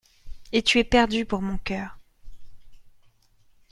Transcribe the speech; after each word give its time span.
Et 0.51 0.63
tu 0.63 0.79
es 0.79 0.83
perdu 0.83 1.25
pour 1.25 1.43
mon 1.43 1.59
cœur. 1.59 1.99